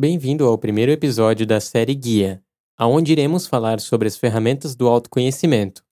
Bem-vindo 0.00 0.46
ao 0.46 0.56
primeiro 0.56 0.92
episódio 0.92 1.44
da 1.44 1.58
série 1.58 1.92
Guia, 1.92 2.40
aonde 2.76 3.10
iremos 3.10 3.48
falar 3.48 3.80
sobre 3.80 4.06
as 4.06 4.16
ferramentas 4.16 4.76
do 4.76 4.86
autoconhecimento. 4.86 5.84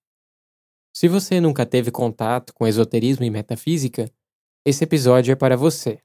Se 0.94 1.08
você 1.08 1.40
nunca 1.40 1.66
teve 1.66 1.90
contato 1.90 2.54
com 2.54 2.68
esoterismo 2.68 3.24
e 3.24 3.30
metafísica, 3.30 4.08
esse 4.64 4.84
episódio 4.84 5.32
é 5.32 5.34
para 5.34 5.56
você. 5.56 5.98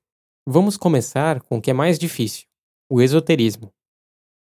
Vamos 0.48 0.78
começar 0.78 1.42
com 1.42 1.60
o 1.60 1.62
que 1.62 1.70
é 1.70 1.76
mais 1.76 2.00
difícil: 2.00 2.48
o 2.90 3.04
esoterismo. 3.04 3.72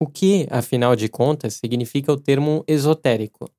O 0.00 0.06
que, 0.06 0.46
afinal 0.48 0.94
de 0.94 1.08
contas, 1.08 1.54
significa 1.54 2.12
o 2.12 2.20
termo 2.20 2.62
esotérico? 2.68 3.50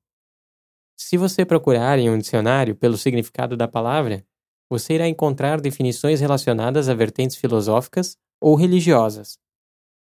Se 0.96 1.18
você 1.18 1.44
procurar 1.44 1.98
em 1.98 2.08
um 2.08 2.16
dicionário 2.16 2.74
pelo 2.74 2.96
significado 2.96 3.54
da 3.54 3.68
palavra, 3.68 4.26
você 4.66 4.94
irá 4.94 5.06
encontrar 5.06 5.60
definições 5.60 6.22
relacionadas 6.22 6.88
a 6.88 6.94
vertentes 6.94 7.36
filosóficas 7.36 8.16
ou 8.40 8.54
religiosas. 8.54 9.43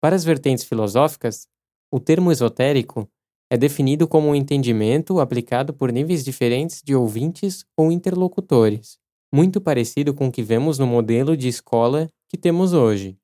Para 0.00 0.16
as 0.16 0.24
vertentes 0.24 0.64
filosóficas, 0.64 1.46
o 1.92 2.00
termo 2.00 2.32
esotérico 2.32 3.08
é 3.50 3.56
definido 3.58 4.08
como 4.08 4.28
um 4.28 4.34
entendimento 4.34 5.20
aplicado 5.20 5.74
por 5.74 5.92
níveis 5.92 6.24
diferentes 6.24 6.80
de 6.82 6.94
ouvintes 6.94 7.64
ou 7.76 7.92
interlocutores, 7.92 8.98
muito 9.32 9.60
parecido 9.60 10.14
com 10.14 10.28
o 10.28 10.32
que 10.32 10.42
vemos 10.42 10.78
no 10.78 10.86
modelo 10.86 11.36
de 11.36 11.48
escola 11.48 12.08
que 12.28 12.38
temos 12.38 12.72
hoje, 12.72 13.18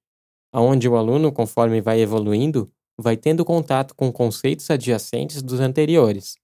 onde 0.52 0.88
o 0.88 0.96
aluno, 0.96 1.32
conforme 1.32 1.80
vai 1.80 2.00
evoluindo, 2.00 2.70
vai 2.98 3.16
tendo 3.16 3.44
contato 3.44 3.94
com 3.94 4.12
conceitos 4.12 4.70
adjacentes 4.70 5.42
dos 5.42 5.60
anteriores. 5.60 6.36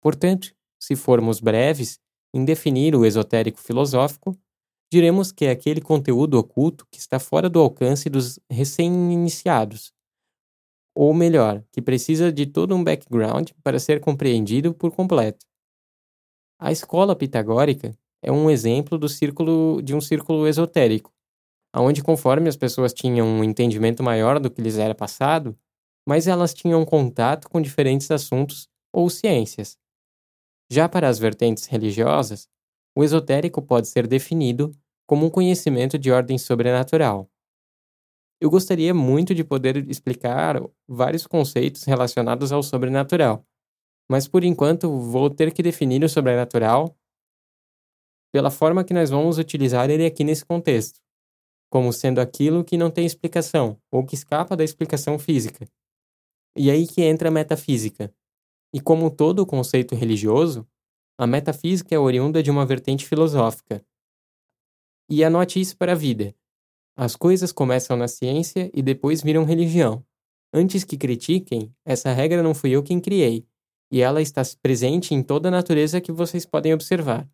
Portanto, 0.00 0.54
se 0.80 0.96
formos 0.96 1.40
breves 1.40 1.98
em 2.32 2.44
definir 2.44 2.94
o 2.94 3.04
esotérico 3.04 3.60
filosófico, 3.60 4.36
diremos 4.90 5.32
que 5.32 5.44
é 5.46 5.50
aquele 5.50 5.80
conteúdo 5.80 6.38
oculto 6.38 6.86
que 6.90 6.98
está 6.98 7.18
fora 7.18 7.48
do 7.48 7.60
alcance 7.60 8.10
dos 8.10 8.38
recém-iniciados, 8.50 9.92
ou 10.94 11.14
melhor, 11.14 11.64
que 11.72 11.80
precisa 11.80 12.32
de 12.32 12.46
todo 12.46 12.74
um 12.74 12.82
background 12.82 13.50
para 13.62 13.78
ser 13.78 14.00
compreendido 14.00 14.74
por 14.74 14.90
completo. 14.90 15.46
A 16.58 16.70
escola 16.70 17.16
pitagórica 17.16 17.96
é 18.22 18.30
um 18.30 18.50
exemplo 18.50 18.98
do 18.98 19.08
círculo 19.08 19.80
de 19.82 19.94
um 19.94 20.00
círculo 20.00 20.46
esotérico, 20.46 21.12
onde 21.74 22.02
conforme 22.02 22.48
as 22.48 22.56
pessoas 22.56 22.92
tinham 22.92 23.26
um 23.26 23.44
entendimento 23.44 24.02
maior 24.02 24.40
do 24.40 24.50
que 24.50 24.60
lhes 24.60 24.78
era 24.78 24.94
passado, 24.94 25.56
mas 26.06 26.26
elas 26.26 26.54
tinham 26.54 26.84
contato 26.84 27.48
com 27.48 27.60
diferentes 27.60 28.10
assuntos 28.10 28.68
ou 28.92 29.08
ciências. 29.08 29.78
Já 30.70 30.88
para 30.88 31.08
as 31.08 31.18
vertentes 31.18 31.66
religiosas, 31.66 32.48
o 32.96 33.04
esotérico 33.04 33.62
pode 33.62 33.88
ser 33.88 34.06
definido 34.06 34.70
como 35.06 35.26
um 35.26 35.30
conhecimento 35.30 35.98
de 35.98 36.10
ordem 36.10 36.38
sobrenatural, 36.38 37.30
eu 38.40 38.48
gostaria 38.48 38.94
muito 38.94 39.34
de 39.34 39.44
poder 39.44 39.88
explicar 39.90 40.56
vários 40.88 41.26
conceitos 41.26 41.84
relacionados 41.84 42.50
ao 42.52 42.62
sobrenatural, 42.62 43.44
mas 44.08 44.26
por 44.26 44.42
enquanto 44.42 44.90
vou 44.98 45.28
ter 45.28 45.52
que 45.52 45.62
definir 45.62 46.02
o 46.02 46.08
sobrenatural 46.08 46.96
pela 48.32 48.50
forma 48.50 48.82
que 48.82 48.94
nós 48.94 49.10
vamos 49.10 49.36
utilizar 49.36 49.90
ele 49.90 50.06
aqui 50.06 50.24
nesse 50.24 50.44
contexto, 50.44 51.00
como 51.68 51.92
sendo 51.92 52.18
aquilo 52.18 52.64
que 52.64 52.78
não 52.78 52.90
tem 52.90 53.04
explicação 53.04 53.78
ou 53.92 54.06
que 54.06 54.14
escapa 54.14 54.56
da 54.56 54.64
explicação 54.64 55.18
física. 55.18 55.68
E 56.56 56.70
aí 56.70 56.86
que 56.86 57.02
entra 57.02 57.28
a 57.28 57.32
metafísica. 57.32 58.12
E 58.72 58.80
como 58.80 59.10
todo 59.10 59.44
conceito 59.44 59.94
religioso, 59.94 60.66
a 61.20 61.26
metafísica 61.26 61.94
é 61.94 61.98
oriunda 61.98 62.42
de 62.42 62.50
uma 62.50 62.64
vertente 62.64 63.04
filosófica. 63.04 63.84
E 65.06 65.22
anote 65.22 65.60
isso 65.60 65.76
para 65.76 65.92
a 65.92 65.94
vida. 65.94 66.34
As 66.96 67.14
coisas 67.14 67.52
começam 67.52 67.94
na 67.94 68.08
ciência 68.08 68.70
e 68.72 68.80
depois 68.80 69.22
viram 69.22 69.44
religião. 69.44 70.02
Antes 70.50 70.82
que 70.82 70.96
critiquem, 70.96 71.70
essa 71.84 72.10
regra 72.10 72.42
não 72.42 72.54
fui 72.54 72.70
eu 72.70 72.82
quem 72.82 72.98
criei, 72.98 73.46
e 73.92 74.00
ela 74.00 74.22
está 74.22 74.40
presente 74.62 75.14
em 75.14 75.22
toda 75.22 75.48
a 75.48 75.50
natureza 75.50 76.00
que 76.00 76.10
vocês 76.10 76.46
podem 76.46 76.72
observar. 76.72 77.28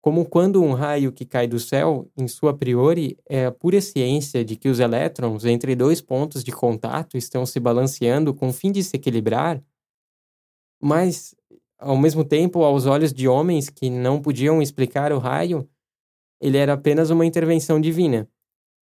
Como 0.00 0.24
quando 0.24 0.62
um 0.62 0.72
raio 0.72 1.12
que 1.12 1.26
cai 1.26 1.46
do 1.46 1.60
céu, 1.60 2.10
em 2.16 2.26
sua 2.26 2.56
priori, 2.56 3.18
é 3.28 3.44
a 3.44 3.52
pura 3.52 3.78
ciência 3.82 4.42
de 4.42 4.56
que 4.56 4.70
os 4.70 4.80
elétrons 4.80 5.44
entre 5.44 5.76
dois 5.76 6.00
pontos 6.00 6.42
de 6.42 6.50
contato 6.50 7.18
estão 7.18 7.44
se 7.44 7.60
balanceando 7.60 8.32
com 8.32 8.48
o 8.48 8.54
fim 8.54 8.72
de 8.72 8.82
se 8.82 8.96
equilibrar, 8.96 9.62
mas, 10.80 11.34
ao 11.78 11.96
mesmo 11.96 12.24
tempo, 12.24 12.62
aos 12.62 12.86
olhos 12.86 13.12
de 13.12 13.28
homens 13.28 13.68
que 13.68 13.90
não 13.90 14.20
podiam 14.20 14.62
explicar 14.62 15.12
o 15.12 15.18
raio, 15.18 15.68
ele 16.40 16.58
era 16.58 16.74
apenas 16.74 17.10
uma 17.10 17.26
intervenção 17.26 17.80
divina. 17.80 18.28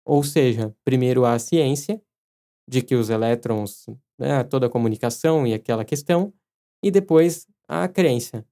Ou 0.04 0.22
seja, 0.22 0.74
primeiro 0.84 1.24
a 1.24 1.38
ciência, 1.38 2.00
de 2.68 2.82
que 2.82 2.94
os 2.94 3.10
elétrons, 3.10 3.86
né, 4.18 4.42
toda 4.44 4.66
a 4.66 4.70
comunicação 4.70 5.46
e 5.46 5.54
aquela 5.54 5.84
questão, 5.84 6.32
e 6.82 6.90
depois 6.90 7.46
a 7.68 7.88
crença. 7.88 8.44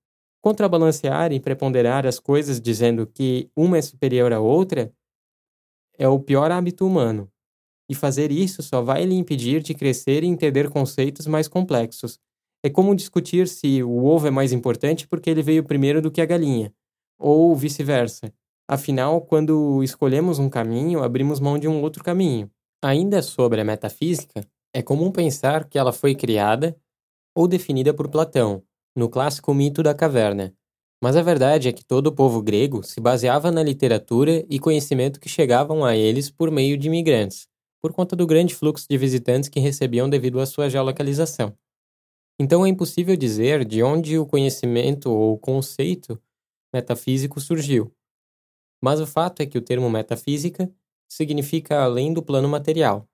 Contrabalancear 0.42 1.32
e 1.32 1.40
preponderar 1.40 2.06
as 2.06 2.18
coisas 2.18 2.60
dizendo 2.60 3.06
que 3.06 3.50
uma 3.56 3.78
é 3.78 3.82
superior 3.82 4.32
à 4.32 4.40
outra 4.40 4.92
é 5.98 6.08
o 6.08 6.18
pior 6.18 6.50
hábito 6.50 6.86
humano. 6.86 7.30
E 7.88 7.94
fazer 7.94 8.32
isso 8.32 8.62
só 8.62 8.82
vai 8.82 9.04
lhe 9.04 9.14
impedir 9.14 9.62
de 9.62 9.74
crescer 9.74 10.24
e 10.24 10.26
entender 10.26 10.70
conceitos 10.70 11.26
mais 11.26 11.48
complexos. 11.48 12.18
É 12.64 12.70
como 12.70 12.94
discutir 12.94 13.48
se 13.48 13.82
o 13.82 14.04
ovo 14.04 14.28
é 14.28 14.30
mais 14.30 14.52
importante 14.52 15.06
porque 15.08 15.28
ele 15.28 15.42
veio 15.42 15.64
primeiro 15.64 16.00
do 16.00 16.10
que 16.10 16.20
a 16.20 16.26
galinha, 16.26 16.72
ou 17.18 17.54
vice-versa. 17.56 18.32
Afinal, 18.68 19.20
quando 19.20 19.82
escolhemos 19.82 20.38
um 20.38 20.48
caminho, 20.48 21.02
abrimos 21.02 21.40
mão 21.40 21.58
de 21.58 21.66
um 21.66 21.82
outro 21.82 22.04
caminho. 22.04 22.50
Ainda 22.82 23.20
sobre 23.20 23.60
a 23.60 23.64
metafísica, 23.64 24.46
é 24.74 24.80
comum 24.80 25.10
pensar 25.10 25.68
que 25.68 25.78
ela 25.78 25.92
foi 25.92 26.14
criada 26.14 26.76
ou 27.34 27.48
definida 27.48 27.92
por 27.92 28.08
Platão, 28.08 28.62
no 28.96 29.08
clássico 29.08 29.52
mito 29.52 29.82
da 29.82 29.94
caverna. 29.94 30.54
Mas 31.02 31.16
a 31.16 31.22
verdade 31.22 31.68
é 31.68 31.72
que 31.72 31.84
todo 31.84 32.06
o 32.08 32.12
povo 32.12 32.40
grego 32.40 32.82
se 32.82 33.00
baseava 33.00 33.50
na 33.50 33.62
literatura 33.62 34.44
e 34.48 34.58
conhecimento 34.60 35.18
que 35.18 35.28
chegavam 35.28 35.84
a 35.84 35.96
eles 35.96 36.30
por 36.30 36.50
meio 36.50 36.78
de 36.78 36.86
imigrantes, 36.86 37.48
por 37.82 37.92
conta 37.92 38.14
do 38.14 38.26
grande 38.26 38.54
fluxo 38.54 38.86
de 38.88 38.96
visitantes 38.96 39.48
que 39.48 39.58
recebiam 39.58 40.08
devido 40.08 40.38
à 40.38 40.46
sua 40.46 40.70
geolocalização. 40.70 41.52
Então 42.42 42.66
é 42.66 42.68
impossível 42.68 43.16
dizer 43.16 43.64
de 43.64 43.84
onde 43.84 44.18
o 44.18 44.26
conhecimento 44.26 45.08
ou 45.08 45.38
conceito 45.38 46.20
metafísico 46.74 47.40
surgiu, 47.40 47.94
mas 48.82 48.98
o 49.00 49.06
fato 49.06 49.42
é 49.42 49.46
que 49.46 49.56
o 49.56 49.62
termo 49.62 49.88
metafísica 49.88 50.68
significa 51.08 51.84
além 51.84 52.12
do 52.12 52.20
plano 52.20 52.48
material, 52.48 53.08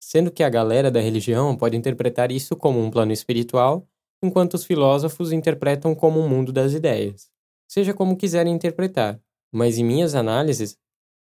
sendo 0.00 0.30
que 0.30 0.44
a 0.44 0.48
galera 0.48 0.92
da 0.92 1.00
religião 1.00 1.56
pode 1.56 1.76
interpretar 1.76 2.30
isso 2.30 2.54
como 2.54 2.78
um 2.80 2.88
plano 2.88 3.12
espiritual, 3.12 3.84
enquanto 4.22 4.54
os 4.54 4.64
filósofos 4.64 5.32
interpretam 5.32 5.92
como 5.92 6.20
um 6.20 6.28
mundo 6.28 6.52
das 6.52 6.72
ideias. 6.72 7.32
Seja 7.68 7.92
como 7.92 8.16
quiserem 8.16 8.54
interpretar, 8.54 9.20
mas 9.52 9.76
em 9.76 9.84
minhas 9.84 10.14
análises, 10.14 10.78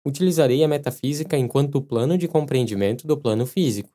utilizarei 0.08 0.64
a 0.64 0.70
metafísica 0.70 1.38
enquanto 1.38 1.82
plano 1.82 2.18
de 2.18 2.30
compreendimento 2.30 3.06
do 3.06 3.18
plano 3.18 3.46
físico. 3.46 3.95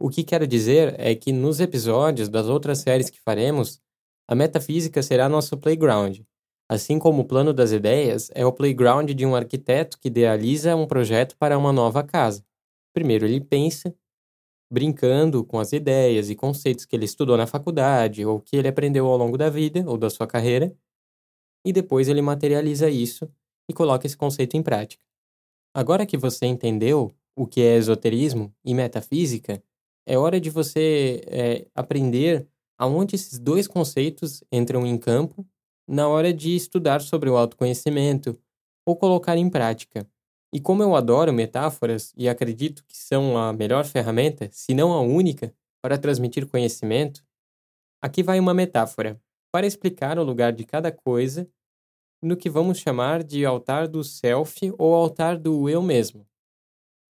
O 0.00 0.08
que 0.08 0.24
quero 0.24 0.46
dizer 0.46 0.98
é 0.98 1.14
que 1.14 1.32
nos 1.32 1.60
episódios 1.60 2.28
das 2.28 2.46
outras 2.46 2.78
séries 2.78 3.10
que 3.10 3.20
faremos, 3.20 3.80
a 4.26 4.34
metafísica 4.34 5.02
será 5.02 5.28
nosso 5.28 5.58
playground, 5.58 6.20
Assim 6.70 7.00
como 7.00 7.22
o 7.22 7.24
plano 7.24 7.52
das 7.52 7.72
ideias 7.72 8.30
é 8.32 8.46
o 8.46 8.52
playground 8.52 9.10
de 9.10 9.26
um 9.26 9.34
arquiteto 9.34 9.98
que 9.98 10.06
idealiza 10.06 10.76
um 10.76 10.86
projeto 10.86 11.36
para 11.36 11.58
uma 11.58 11.72
nova 11.72 12.04
casa. 12.04 12.46
Primeiro 12.94 13.26
ele 13.26 13.40
pensa, 13.40 13.92
brincando 14.70 15.44
com 15.44 15.58
as 15.58 15.72
ideias 15.72 16.30
e 16.30 16.36
conceitos 16.36 16.84
que 16.84 16.94
ele 16.94 17.06
estudou 17.06 17.36
na 17.36 17.44
faculdade 17.44 18.24
ou 18.24 18.40
que 18.40 18.56
ele 18.56 18.68
aprendeu 18.68 19.08
ao 19.08 19.16
longo 19.16 19.36
da 19.36 19.50
vida 19.50 19.82
ou 19.84 19.98
da 19.98 20.08
sua 20.08 20.28
carreira, 20.28 20.72
e 21.66 21.72
depois 21.72 22.06
ele 22.06 22.22
materializa 22.22 22.88
isso 22.88 23.28
e 23.68 23.74
coloca 23.74 24.06
esse 24.06 24.16
conceito 24.16 24.56
em 24.56 24.62
prática. 24.62 25.02
Agora 25.74 26.06
que 26.06 26.16
você 26.16 26.46
entendeu 26.46 27.12
o 27.36 27.48
que 27.48 27.62
é 27.62 27.76
esoterismo 27.78 28.54
e 28.64 28.74
metafísica, 28.74 29.60
é 30.10 30.18
hora 30.18 30.40
de 30.40 30.50
você 30.50 31.20
é, 31.28 31.66
aprender 31.72 32.44
aonde 32.76 33.14
esses 33.14 33.38
dois 33.38 33.68
conceitos 33.68 34.42
entram 34.50 34.84
em 34.84 34.98
campo 34.98 35.46
na 35.86 36.08
hora 36.08 36.34
de 36.34 36.56
estudar 36.56 37.00
sobre 37.00 37.30
o 37.30 37.36
autoconhecimento 37.36 38.36
ou 38.84 38.96
colocar 38.96 39.36
em 39.36 39.48
prática. 39.48 40.04
E 40.52 40.60
como 40.60 40.82
eu 40.82 40.96
adoro 40.96 41.32
metáforas 41.32 42.12
e 42.16 42.28
acredito 42.28 42.84
que 42.88 42.96
são 42.96 43.38
a 43.38 43.52
melhor 43.52 43.84
ferramenta, 43.84 44.48
se 44.50 44.74
não 44.74 44.92
a 44.92 45.00
única, 45.00 45.54
para 45.80 45.96
transmitir 45.96 46.44
conhecimento, 46.48 47.24
aqui 48.02 48.20
vai 48.20 48.40
uma 48.40 48.52
metáfora 48.52 49.16
para 49.52 49.64
explicar 49.64 50.18
o 50.18 50.24
lugar 50.24 50.52
de 50.52 50.64
cada 50.64 50.90
coisa 50.90 51.48
no 52.20 52.36
que 52.36 52.50
vamos 52.50 52.78
chamar 52.78 53.22
de 53.22 53.46
altar 53.46 53.86
do 53.86 54.02
self 54.02 54.72
ou 54.76 54.92
altar 54.92 55.38
do 55.38 55.68
eu 55.68 55.80
mesmo. 55.80 56.26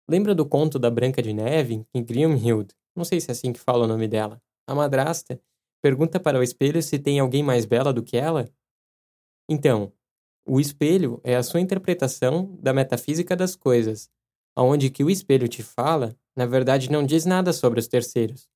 Lembra 0.09 0.35
do 0.35 0.45
conto 0.45 0.77
da 0.77 0.91
Branca 0.91 1.21
de 1.21 1.31
Neve 1.31 1.85
em 1.93 2.03
Grimhild? 2.03 2.75
Não 2.95 3.03
sei 3.03 3.19
se 3.21 3.29
é 3.29 3.33
assim 3.33 3.53
que 3.53 3.59
fala 3.59 3.85
o 3.85 3.87
nome 3.87 4.07
dela. 4.07 4.41
A 4.67 4.75
madrasta 4.75 5.39
pergunta 5.81 6.19
para 6.19 6.39
o 6.39 6.43
espelho 6.43 6.81
se 6.81 6.99
tem 6.99 7.19
alguém 7.19 7.43
mais 7.43 7.65
bela 7.65 7.91
do 7.91 8.03
que 8.03 8.17
ela 8.17 8.49
então, 9.49 9.91
o 10.47 10.61
espelho 10.61 11.19
é 11.25 11.35
a 11.35 11.43
sua 11.43 11.59
interpretação 11.59 12.57
da 12.61 12.71
metafísica 12.71 13.35
das 13.35 13.53
coisas, 13.53 14.09
aonde 14.55 14.89
que 14.89 15.03
o 15.03 15.09
espelho 15.09 15.45
te 15.49 15.61
fala 15.61 16.15
na 16.33 16.45
verdade, 16.45 16.89
não 16.89 17.05
diz 17.05 17.25
nada 17.25 17.51
sobre 17.51 17.81
os 17.81 17.89
terceiros, 17.89 18.47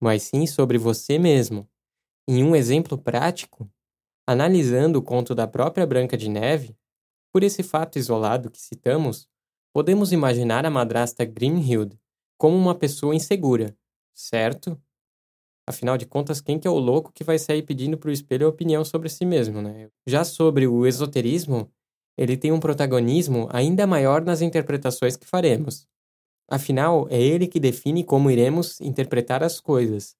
mas 0.00 0.24
sim 0.24 0.48
sobre 0.48 0.76
você 0.76 1.16
mesmo. 1.16 1.68
Em 2.28 2.42
um 2.42 2.56
exemplo 2.56 2.98
prático, 2.98 3.70
analisando 4.26 4.98
o 4.98 5.02
conto 5.02 5.32
da 5.32 5.46
própria 5.46 5.86
Branca 5.86 6.16
de 6.16 6.28
Neve, 6.28 6.76
por 7.32 7.44
esse 7.44 7.62
fato 7.62 8.00
isolado 8.00 8.50
que 8.50 8.60
citamos, 8.60 9.28
podemos 9.72 10.10
imaginar 10.10 10.66
a 10.66 10.70
madrasta 10.70 11.24
Grimhild 11.24 11.96
como 12.40 12.56
uma 12.56 12.74
pessoa 12.74 13.14
insegura, 13.14 13.76
certo? 14.14 14.80
Afinal 15.68 15.98
de 15.98 16.06
contas, 16.06 16.40
quem 16.40 16.58
que 16.58 16.66
é 16.66 16.70
o 16.70 16.78
louco 16.78 17.12
que 17.12 17.22
vai 17.22 17.38
sair 17.38 17.62
pedindo 17.62 17.98
para 17.98 18.08
o 18.08 18.12
espelho 18.12 18.46
a 18.46 18.48
opinião 18.48 18.82
sobre 18.82 19.10
si 19.10 19.26
mesmo, 19.26 19.60
né? 19.60 19.90
Já 20.08 20.24
sobre 20.24 20.66
o 20.66 20.86
esoterismo, 20.86 21.70
ele 22.16 22.38
tem 22.38 22.50
um 22.50 22.58
protagonismo 22.58 23.46
ainda 23.52 23.86
maior 23.86 24.24
nas 24.24 24.40
interpretações 24.40 25.18
que 25.18 25.26
faremos. 25.26 25.86
Afinal, 26.50 27.06
é 27.10 27.20
ele 27.20 27.46
que 27.46 27.60
define 27.60 28.02
como 28.02 28.30
iremos 28.30 28.80
interpretar 28.80 29.42
as 29.42 29.60
coisas, 29.60 30.16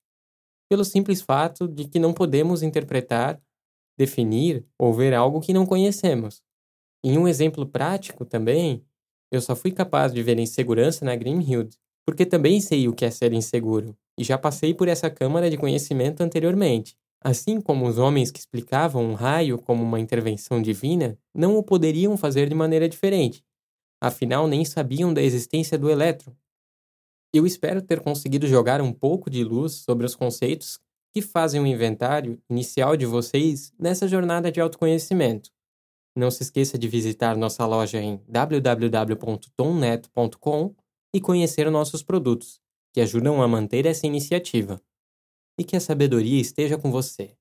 pelo 0.68 0.84
simples 0.84 1.22
fato 1.22 1.66
de 1.66 1.88
que 1.88 1.98
não 1.98 2.12
podemos 2.12 2.62
interpretar, 2.62 3.40
definir 3.98 4.66
ou 4.78 4.92
ver 4.92 5.14
algo 5.14 5.40
que 5.40 5.54
não 5.54 5.64
conhecemos. 5.64 6.42
Em 7.02 7.16
um 7.16 7.26
exemplo 7.26 7.64
prático 7.64 8.26
também, 8.26 8.84
eu 9.32 9.40
só 9.40 9.56
fui 9.56 9.72
capaz 9.72 10.12
de 10.12 10.22
ver 10.22 10.38
insegurança 10.38 11.02
na 11.02 11.16
Grimhild 11.16 11.80
porque 12.04 12.26
também 12.26 12.60
sei 12.60 12.88
o 12.88 12.92
que 12.92 13.04
é 13.04 13.10
ser 13.10 13.32
inseguro 13.32 13.96
e 14.18 14.24
já 14.24 14.36
passei 14.36 14.74
por 14.74 14.88
essa 14.88 15.10
câmara 15.10 15.48
de 15.48 15.56
conhecimento 15.56 16.22
anteriormente. 16.22 16.96
Assim 17.22 17.60
como 17.60 17.86
os 17.86 17.98
homens 17.98 18.30
que 18.30 18.38
explicavam 18.38 19.04
um 19.04 19.14
raio 19.14 19.58
como 19.58 19.82
uma 19.82 20.00
intervenção 20.00 20.60
divina 20.60 21.18
não 21.34 21.56
o 21.56 21.62
poderiam 21.62 22.16
fazer 22.16 22.48
de 22.48 22.54
maneira 22.54 22.88
diferente, 22.88 23.44
afinal 24.00 24.48
nem 24.48 24.64
sabiam 24.64 25.12
da 25.12 25.22
existência 25.22 25.78
do 25.78 25.90
elétron. 25.90 26.34
Eu 27.32 27.46
espero 27.46 27.82
ter 27.82 28.00
conseguido 28.00 28.46
jogar 28.46 28.80
um 28.80 28.92
pouco 28.92 29.30
de 29.30 29.44
luz 29.44 29.74
sobre 29.74 30.06
os 30.06 30.14
conceitos 30.14 30.80
que 31.12 31.22
fazem 31.22 31.60
o 31.60 31.66
inventário 31.66 32.40
inicial 32.48 32.96
de 32.96 33.06
vocês 33.06 33.72
nessa 33.78 34.08
jornada 34.08 34.50
de 34.50 34.60
autoconhecimento. 34.60 35.50
Não 36.16 36.30
se 36.30 36.42
esqueça 36.42 36.78
de 36.78 36.88
visitar 36.88 37.36
nossa 37.36 37.66
loja 37.66 38.00
em 38.00 38.20
www.tomnet.com 38.28 40.74
e 41.14 41.20
conhecer 41.20 41.70
nossos 41.70 42.02
produtos, 42.02 42.60
que 42.92 43.00
ajudam 43.00 43.42
a 43.42 43.48
manter 43.48 43.86
essa 43.86 44.06
iniciativa. 44.06 44.80
E 45.58 45.64
que 45.64 45.76
a 45.76 45.80
sabedoria 45.80 46.40
esteja 46.40 46.78
com 46.78 46.90
você. 46.90 47.36